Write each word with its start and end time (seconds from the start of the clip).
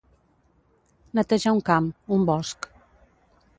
Netejar 1.19 1.53
un 1.59 1.63
camp, 1.69 1.91
un 2.19 2.27
bosc. 2.33 2.69